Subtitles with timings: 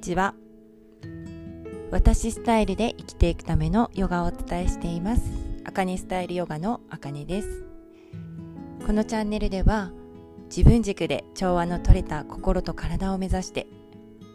[0.00, 0.34] ちは。
[1.90, 5.22] 私スタイルで生きていくためのヨガをお伝えしています。
[5.64, 7.64] あかねスタイルヨガのあかねです。
[8.86, 9.92] このチャンネルでは
[10.44, 13.66] 自分軸で調和の取れた心と体を目指して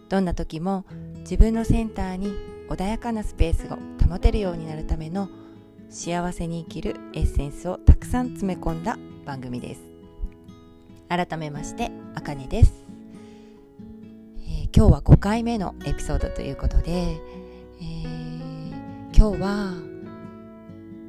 [0.08, 0.86] どんな時も
[1.22, 2.34] 自分のセンターに
[2.70, 3.77] 穏やかなスペースを
[4.08, 5.30] 保てるようになるための
[5.90, 9.82] 幸せに生きるエッセンスをたくさん詰め込んだ番組です。
[11.09, 12.84] 改めましてあかねです。
[14.78, 18.72] 今日は5回目のエピソードということで、えー、
[19.16, 19.74] 今日は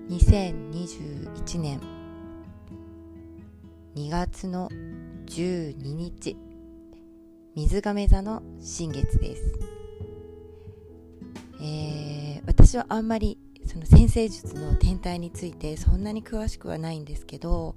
[0.09, 1.81] 2021年
[3.97, 4.69] 2月の
[5.27, 6.37] 12日
[7.57, 9.59] 水亀座の新月です、
[11.61, 13.37] えー、私はあんまり
[13.67, 17.75] その先生術の天体についてそんなに詳しくはないんですけど、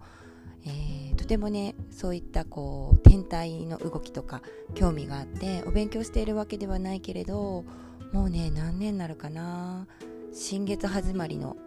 [0.66, 4.42] えー、とてもねそういったこう天体の動きとか
[4.76, 7.64] 興味があってお勉強しているわけではないけれど
[8.12, 9.88] もうね何年になるかな。
[10.32, 11.58] 新月始まりの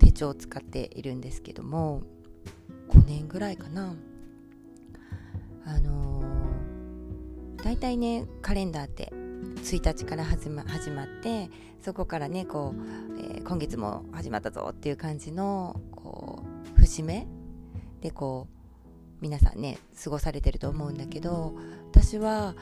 [0.00, 2.02] 手帳を使っているんですけども
[2.90, 3.94] 5年ぐらいかな。
[5.64, 9.12] あのー、大体ねカレンダーって
[9.56, 16.44] 1日から始ま始まってそこからねこう、えー、今月も始まったぞっていう感じのこ
[16.76, 17.26] う節目
[18.06, 21.54] でこう皆さんね過ごされてると思うんだけど
[21.90, 22.54] 私はあの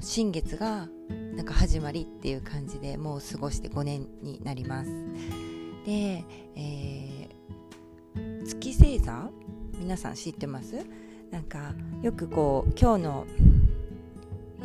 [0.00, 0.88] 新月が
[1.36, 4.90] なんか始まりっていう感じでもう過ごして5年になります。
[5.86, 6.24] で、
[6.56, 9.30] えー、月星座？
[9.78, 10.84] 皆さん知ってます？
[11.30, 13.26] なんかよくこう今日の、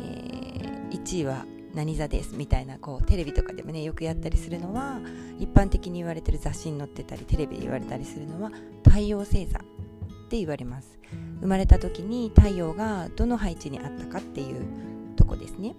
[0.00, 2.34] ー、1位は何座です？
[2.34, 4.98] みたいなこうテレビとかでもねよくやったりするのは
[5.38, 8.50] 一般的に言われてる雑誌に載ってたりテレビで言われたりするのは
[8.82, 9.60] 太陽星座。
[10.24, 10.98] って言われます。
[11.40, 14.64] 生まれた時に太陽がどの配置にあったかっていう
[15.16, 15.74] とこですね。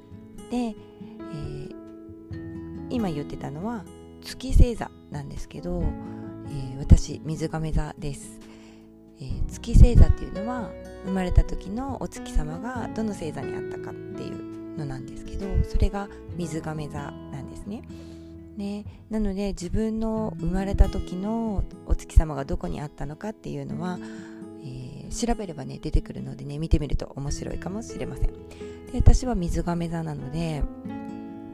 [0.52, 1.76] で、えー、
[2.90, 3.84] 今言ってたのは
[4.22, 5.84] 月星座なんですけど、
[6.47, 8.40] えー、私水亀座です、
[9.19, 10.72] えー、月星座っていうのは
[11.06, 17.84] 生まれた時のお月様がどの星座にあったかっていうのなんですけどそれが水亀座なんですね。
[18.58, 28.28] ね、なので自分の生まれた時のお月様がどこにあったのかっていうのはー、調べればね出てくるのでね見てみると面白いかもしれません。
[28.28, 28.34] で
[28.96, 30.64] 私は水亀座なので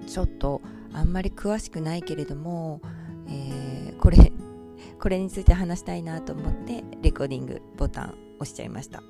[0.08, 0.62] ちょっと
[0.94, 2.82] あんまり詳しくないけれども、
[3.28, 4.32] えー、これ
[5.00, 9.02] これについて話したいなと思ってレコーディングボタン押しちゃいました、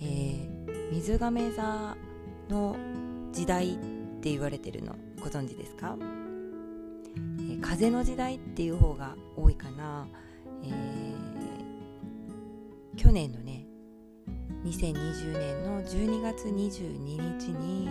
[0.00, 1.96] えー、水亀座
[2.48, 2.76] の
[3.32, 3.76] 時代っ
[4.20, 10.06] て言われてるのご存知ですか、えー、風の時代っていう方が多いかな、
[10.62, 11.19] えー
[13.00, 13.64] 去年のね
[14.66, 17.88] 2020年の12月22日に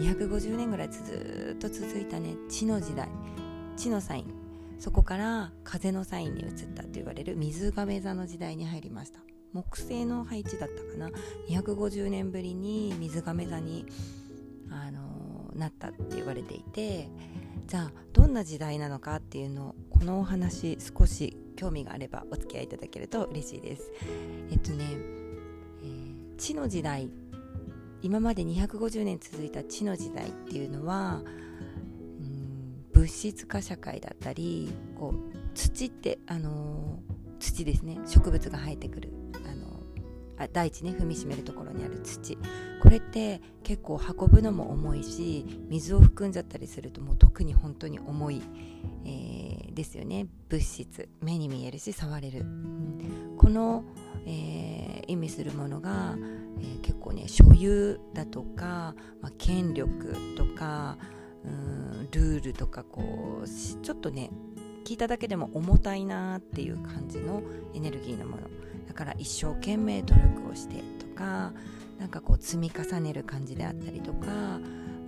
[0.00, 3.10] 250年ぐらいずっと続いたね地の時代。
[3.76, 4.34] 地のサイン。
[4.78, 9.20] そこから風のサインに移ったと言われる水亀座の時代に入りました。
[9.52, 11.10] 木星の配置だったかな。
[11.50, 13.84] 250年ぶりに水亀座に、
[14.70, 17.10] あのー、なったって言われていて
[17.66, 23.90] じゃあどんな時代なのかっていうのをこのお話少し興味があればお付き合いいただけると嬉しいです。
[24.50, 24.84] えっとね、
[25.82, 27.10] えー、地の時代
[28.02, 31.22] 今まで250年続いた地の時代っていうのは
[32.20, 39.12] うん物質化社会だったりこう土ってあのー、土ですね植物が生えてくる
[40.44, 42.38] あ大地ね踏みしめるところにある土。
[42.82, 48.42] これって結構運ぶのも重いし水を含んじゃったりするともう特に本当に重い、
[49.04, 50.26] えー、ですよね。
[50.48, 51.08] 物質。
[51.20, 53.84] 目に見えるし触れる、うん、この、
[54.26, 56.16] えー、意味するものが、
[56.58, 60.98] えー、結構ね所有だとか、まあ、権力とか
[61.44, 64.30] うんルールとかこうちょっとね
[64.84, 67.42] 聞いただけでも重たいなっていう感じの
[67.74, 68.42] エネルギーのもの。
[68.86, 71.52] だから一生懸命努力をしてとか
[71.98, 74.26] なんかこう積み重ねる感じであったりとか、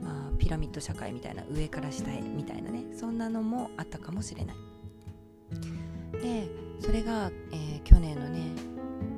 [0.02, 4.56] まあ、ピラミッド社会みたいな上から下へみたいなねそんなのもあったかもしれない。
[6.22, 6.48] で
[6.80, 8.52] それが、えー、去年のね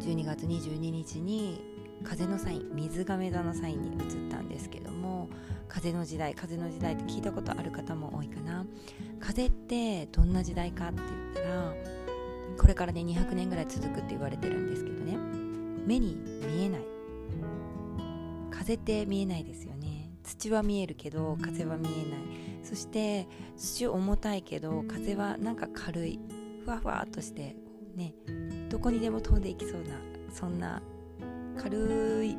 [0.01, 1.61] 12月22日に
[2.03, 5.29] 風のサイン水亀座のサインに移ったんですけども
[5.69, 8.65] 風の時代風の時代って聞いたことある方も多いかな。
[9.21, 11.01] 風ってどんな時代かって
[11.35, 11.75] 言ったら
[12.59, 15.17] これからね200年ぐらい続くって言われてるんですけどね。
[15.87, 16.17] 目に
[16.47, 16.81] 見えない。
[18.51, 20.11] 風って見えないですよね。
[20.23, 22.65] 土は見えるけど風は見えない。
[22.65, 26.19] そして土重たいけど風はなんか軽い。
[26.67, 27.55] ふわふわっとして
[27.95, 28.13] ね
[28.69, 30.01] どこにでも飛んでいきそうな
[30.33, 30.83] そんな
[31.57, 32.37] 軽い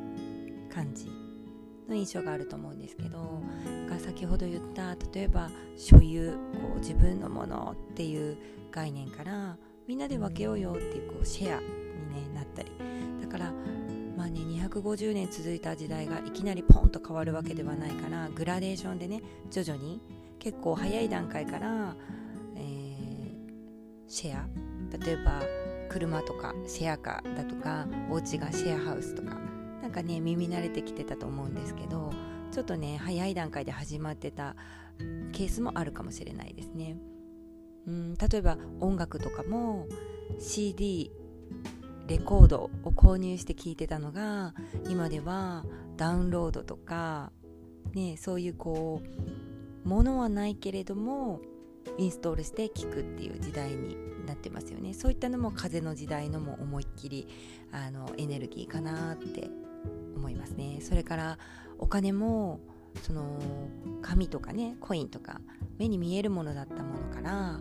[0.70, 1.08] 感じ
[1.88, 3.42] の印象があると思うんですけど
[3.90, 8.38] が先ほど言った例えば所有こう自分のものっていう
[8.70, 12.72] 概念からみんなで分けようよっていうこうシェアに、ね、なったり。
[13.22, 13.54] だから
[14.16, 20.02] まあね250年続いた時代がいきなりポンと変わるわけではないからグラデーションでね徐々に
[20.40, 21.96] 結構早い段階から、
[22.56, 23.36] えー、
[24.08, 24.48] シェア。
[25.06, 25.42] 例えば
[25.90, 29.38] 車とかシェアカーだとかお家がシェアハウスとか。
[29.82, 32.12] なんかね耳慣れてきてたと思うんですけど
[32.52, 34.58] ちょっとね早い段階で始まってた
[35.32, 36.98] ケースもあるかもしれないですね。
[37.88, 39.88] うん例えば音楽とかも
[40.40, 41.12] CD
[42.08, 44.54] レコードを購入して聴いてたのが
[44.90, 45.66] 今では
[45.98, 47.32] ダウンロードとか、
[47.94, 49.02] ね、そういうこ
[49.86, 51.42] うものはないけれども
[51.98, 54.94] インストールして聴くっていう時代になってますよね。
[54.94, 57.28] そういったのも風の時代のも思いっきり
[57.72, 59.50] あのエネルギーかなって
[60.16, 60.80] 思いますね。
[60.82, 61.38] それから
[61.80, 62.60] お金も
[63.04, 63.40] その
[64.02, 65.42] 紙とかねコインとか
[65.78, 67.60] 目に見えるものだったものから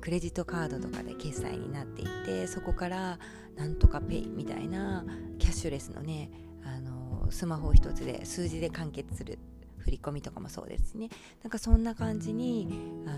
[0.00, 3.18] クレジットカードとかで決済になっていってそこから
[3.56, 5.04] なんとかペイみたいな
[5.38, 6.30] キャッシュレスのね
[6.62, 9.38] あのスマホ一つで数字で完結する
[9.78, 11.08] 振り込みとかもそうですね。
[11.42, 12.68] なんかそんな感じに
[13.06, 13.10] あ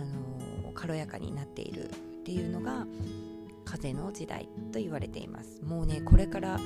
[0.65, 1.89] の軽やかになっているっ
[2.25, 2.87] ていうのが
[3.65, 5.61] 風の時代と言われています。
[5.63, 6.59] もうねこれから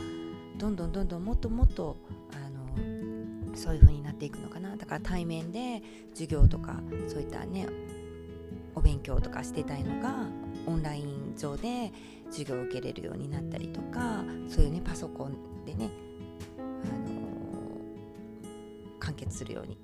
[0.59, 1.97] どんどんどんどんもっともっと
[2.35, 2.50] あ
[3.55, 4.77] そういう風になっていくのかな。
[4.77, 5.83] だから対面で
[6.13, 7.67] 授業とかそういったね
[8.75, 10.27] お勉強とかしてたいのが
[10.67, 11.93] オンライン上で
[12.31, 15.91] 授業を受けれるようになったりとかそういうねパソコンでね、
[16.59, 19.77] あのー、完結するように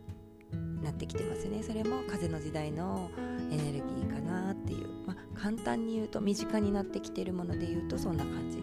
[0.82, 1.62] なってきてますよね。
[1.62, 3.10] それも風の時代の
[3.50, 8.62] エネルギーかなっていう、まあ、簡単に言うと身近になってきてるもので言うとそんな感じ。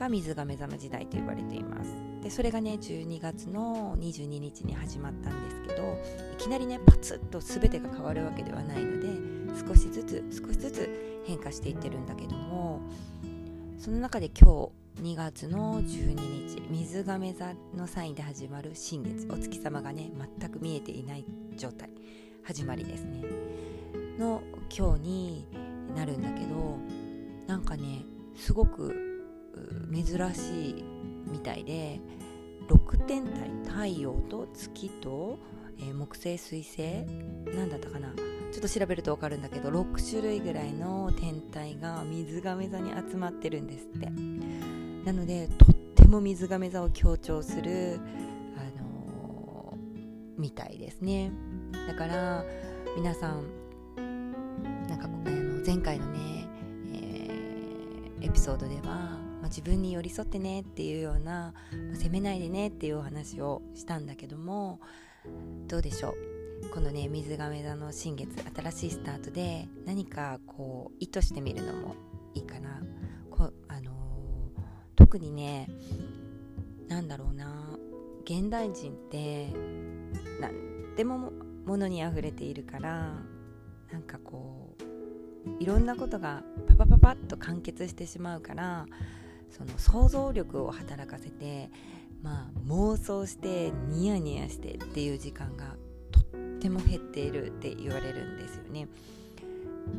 [0.00, 2.09] が水が目覚め時代と言われています。
[2.22, 5.98] でそれがね12月の22日に始まったんですけど
[6.32, 9.08] いきなりねパツッと全てが変わるわけではないので
[9.66, 12.80] 少しずつ少しずつ変化していってるんだけども
[13.78, 21.24] その中で今日2月の12日水亀座のサインで始まる新月お月様がね全く見えていない
[21.56, 21.88] 状態
[22.44, 23.22] 始まりですね。
[24.18, 24.42] の
[24.76, 25.46] 今日に
[25.96, 26.78] なるんだけど
[27.46, 28.04] なんかね
[28.36, 29.24] すごく
[29.92, 30.84] 珍しい
[31.26, 32.00] みたいで
[32.68, 35.38] 6天体太陽と月と、
[35.78, 37.04] えー、木星水星
[37.54, 38.12] 何だったかな。
[38.52, 44.10] ちょっと調べると分かるんだけど6種類ぐらいの天体が水亀座に集まってるんですって。
[45.04, 48.00] なのでとっても水亀座を強調する、
[48.56, 51.30] あのー、みたいですね。
[51.86, 52.44] だから
[52.96, 53.44] 皆さん
[54.88, 56.48] なんかあの前回のね、
[56.92, 59.19] えー、エピソードでは
[59.50, 61.52] 自分に寄り添ってねっていうような、
[61.94, 64.80] 責めないでねっていうお話をしたんだけども
[65.68, 66.14] どうでしょ
[66.64, 66.70] う？
[66.72, 71.96] このね水亀座の新月新しいスタートで何かこう意図してみるのも
[72.34, 72.80] いいかな。
[73.30, 74.62] こあのー、
[74.96, 75.68] 特にね
[76.88, 77.76] なんだろうな
[78.24, 79.52] 現代人って
[80.40, 81.32] 何でも
[81.66, 83.14] ものにあふれているから
[83.90, 88.86] なんかこういろんなことがパパパパッと完結してしまうから
[89.50, 91.70] その想像力を働かせて、
[92.22, 95.76] まあ、妄想してニヤニヤしてっていう時間が
[96.10, 96.22] とっ
[96.60, 98.88] ても減っているって言われるんですよね。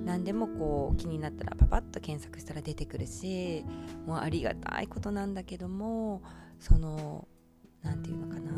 [0.06, 3.66] 何でもこう気になったらパパッと検索したら出てくるし
[4.06, 6.22] もうありがたいことなんだけども
[6.60, 7.28] その
[7.82, 8.52] 何て言うのかな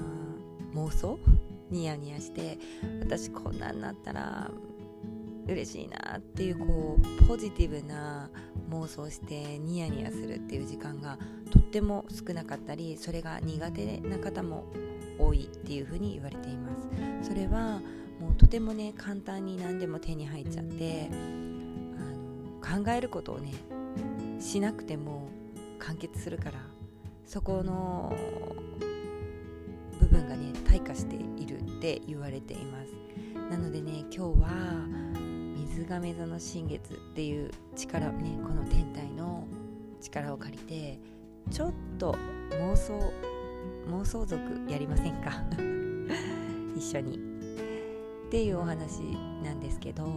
[0.75, 1.18] 妄想？
[1.72, 2.60] ニヤニヤして
[3.01, 4.51] 私こんなんなったら
[5.48, 8.30] 嬉しいなっていうこうポジティブな
[8.70, 11.18] 妄想してニヤニヤするっていう時間が
[11.52, 14.66] とっても少なかったりそれが苦手な方も
[15.20, 16.70] 多いっていうふうに言われていま
[17.22, 17.30] す。
[17.30, 17.82] それは
[18.20, 21.16] もうとてもね簡単に何でも手に入っちゃってあ
[22.72, 23.52] の考えることをね
[24.40, 25.28] しなくても
[25.80, 26.60] 完結するから
[27.26, 28.16] そこの
[30.00, 32.94] 部分がね退化しているって言われています。
[33.50, 35.04] なのでね今日は
[35.94, 39.46] 亀座の新月っていう力ねこの天体の
[40.02, 41.00] 力を借りて
[41.52, 42.16] ちょっと
[42.50, 43.14] 妄想
[43.92, 45.44] 妄想族やりませんか？
[46.76, 47.18] 一緒に。
[47.18, 47.20] っ
[48.32, 49.02] ていうお話
[49.44, 50.08] なんですけど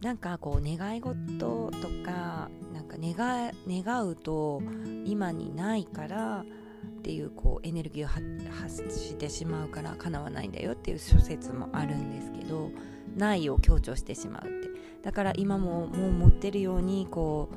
[0.00, 1.70] なんかこう願い事と
[2.04, 4.60] かなんか願願うと
[5.04, 6.44] 今にないから
[6.86, 12.70] っていうこうエネルギーを発してしまうから叶わないんだよっていう諸説もあるんですけど
[13.16, 14.66] ないを強調してしまうって。
[15.06, 17.48] だから今ももう持ってるようにこ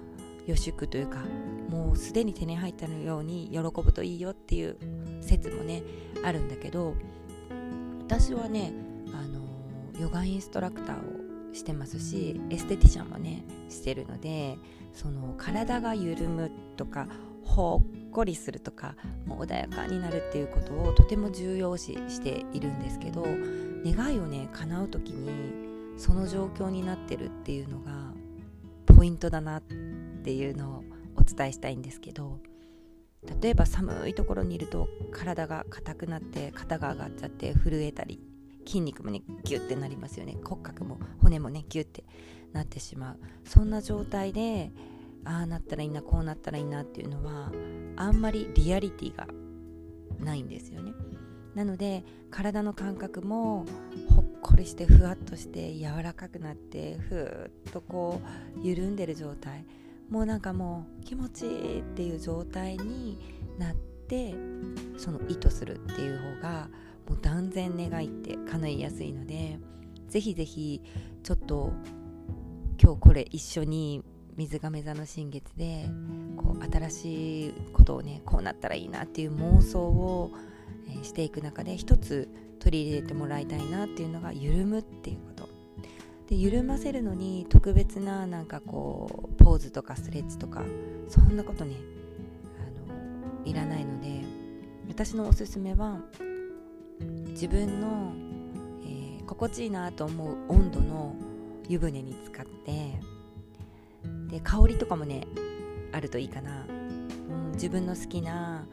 [0.48, 1.18] う予祝というか
[1.68, 4.78] もうすでに手に入ったように喜ぶといいよっていう
[5.22, 5.82] 説もね
[6.24, 6.94] あるんだけど
[8.02, 8.72] 私はね
[9.14, 9.42] あの
[10.00, 14.56] ヨガインストラクターをしてますしエステティシャンもねしてるので
[14.94, 17.08] その体が緩むとか
[17.50, 23.26] ほっこりするとかもう穏やかになるっていうことをとても重要視しているんですけど
[23.84, 27.92] 願いをね叶う時にその状況になってるっていうのが
[28.86, 30.84] ポイントだなっていうのを
[31.16, 32.40] お伝えしたいんですけど
[33.42, 38.22] 例えば寒いところにいると体が硬くなって肩が上がっちゃって震えたり
[38.66, 40.38] 筋肉もねギュッてなりますよね。
[40.44, 42.04] 骨格も骨もねギュッて
[42.54, 43.20] なってしまう。
[43.44, 44.72] そんな状態で
[45.26, 47.52] ああなったらいいなこうなったらいいなっていうのは
[47.98, 49.28] あんまりリアリティが
[50.20, 50.94] ないんですよね。
[51.56, 53.66] なので体の感覚も
[54.10, 58.22] ほっこりしてふわっとして柔らかくなってふーっとこ
[58.58, 59.66] う緩んでる状態。
[60.10, 63.20] もうなんかもう気持ちいいっていう状態に
[63.60, 64.34] なって
[64.98, 66.70] その意図するっていう方が
[67.08, 69.60] もう断然願いって叶いやすいので
[70.08, 70.82] ぜひぜひ
[71.22, 71.72] ちょっと
[72.82, 74.04] 今日これ一緒に
[74.40, 75.90] 水亀座の新月で
[76.38, 80.32] こう新しいことをねこうなったらいいなっていう妄想を、
[80.88, 82.30] え、していく中で一つ
[82.60, 85.50] 取り入れてもらいたいなっていうのが緩むっていうこと。
[86.30, 90.64] で緩ませるのに特別ななんかこうポーズとかストレッチとか
[91.08, 91.76] そんなことね
[92.60, 94.22] あのいらないので
[94.88, 96.00] 私のおすすめは
[97.30, 98.14] 自分の、
[98.84, 101.16] えー、心地いいなと思う温度の
[101.68, 103.00] 湯船に使って
[104.30, 105.28] で香りとかもね
[105.92, 108.66] あるといいかな、うん、自分の好きな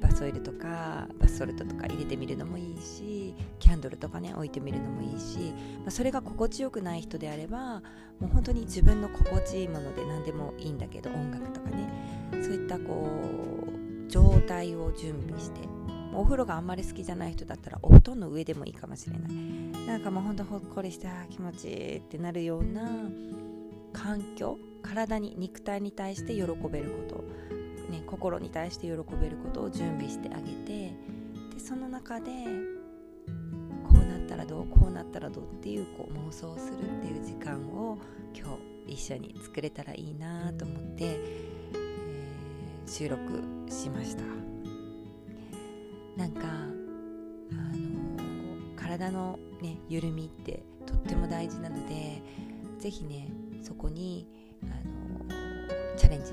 [0.00, 7.82] バスオイルとかバスソルトとか入れてみるのもいいしキャンドルとかね置いてみるのもいいし、まあ、それが心地よくない人であれば
[8.18, 11.88] もう本当に自分の心地いいもので何でもいいんだけど音楽とかね。
[12.42, 13.10] そういったこ
[14.06, 15.60] う状態を準備して
[16.14, 19.32] お風呂があんまり好きじゃない人だったらお布団の上でもいいかもしれない。
[19.86, 22.88] なんかもうほんとほっこりして気持ちいいってなるような
[23.92, 27.24] 環境体に肉体に対して喜べること
[27.90, 30.94] ね、心に対して喜べることを準備してあげて
[31.54, 32.30] でその中で
[33.84, 37.98] こうなったらどうこうなったらどうっていうこう妄想するっていう時間を
[38.34, 43.18] 今日一緒に作れたらいいなと思って、えー、収録
[43.70, 44.22] しました。
[46.16, 52.20] なんかあのー、体のね緩みってとっても大事なので
[52.80, 53.28] 是非ね
[53.62, 54.26] そこに
[54.62, 56.32] あの、チャレンジ。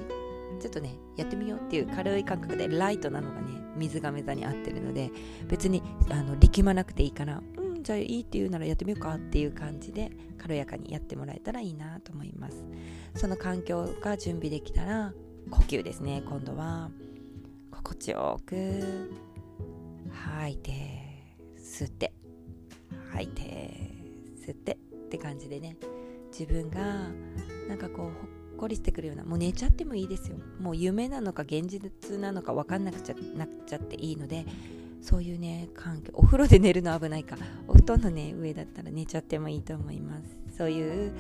[0.59, 5.11] ちょっとねやってみようっていう軽い感覚でライトなのがね水亀座に合ってるので
[5.47, 12.63] 別にあの力まなくていいからうんじゃあいいって言うならやってみようかっていう感じで軽やかにやってもらえたらいいなと思います。
[13.15, 15.13] その環境が準備できたら
[15.51, 16.89] 呼吸ですね今度は。
[17.71, 19.11] 心地よく
[20.09, 20.71] 吐いて
[21.59, 22.13] 吸って。
[23.11, 23.41] 吐いて
[24.47, 25.75] 吸ってって感じでね。
[26.37, 26.79] 自分が
[27.69, 28.11] なんかこ
[28.53, 30.37] うこりしてくるようなもう寝ちゃってもいいですよ。
[30.59, 34.45] もう夢なのか現実なのか分かんなくちゃなっちゃっていいので
[35.01, 37.37] そういうね環境お風呂で寝るの危ないか
[37.67, 40.37] お布団のね上だったら寝ちゃってもいいと思います。
[40.57, 41.13] そういう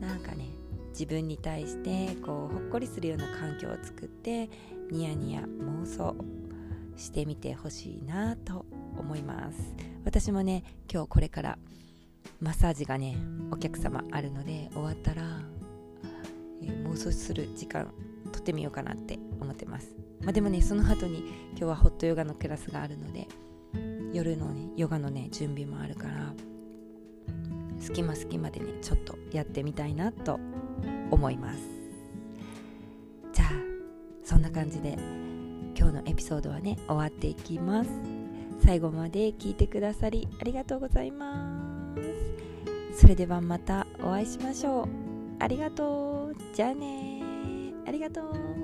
[0.00, 0.46] なんかね
[0.90, 4.50] 自分に対してこうほっこりするような環境を作って
[4.90, 6.16] ニヤニヤ妄想
[6.96, 8.66] してみてほしいなと
[8.98, 9.74] 思います。
[10.04, 11.58] 私もね今日これから
[12.40, 13.16] マッサージがね
[13.50, 15.22] お客様あるので終わったら
[16.62, 17.92] えー、妄想する時間
[18.32, 23.28] とってみようかなって思ってます、まあ、でもねその後に今日はホットヨガのクラスがあるので
[24.12, 26.32] 夜のねヨガのね準備もあるから
[27.80, 30.38] 隙間隙間でねちょっとやってみたいなと
[31.10, 31.60] 思います。
[33.32, 33.50] じゃあ
[34.22, 34.98] そんな感じで
[35.76, 37.90] 今日のエピソードはね終わっていきます。
[38.62, 41.49] 最後まで聞いてくださりありがとうございます。
[42.94, 44.88] それではまたお会いしましょう。
[45.38, 46.36] ありがとう。
[46.54, 47.22] じゃあね
[47.86, 48.59] ありがとう。